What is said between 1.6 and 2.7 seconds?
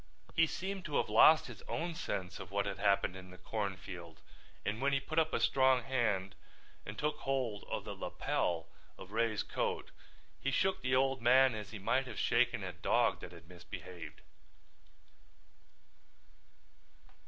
own sense of what